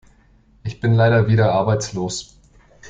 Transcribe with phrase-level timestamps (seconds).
[0.63, 2.35] Ich bin leider wieder arbeitslos.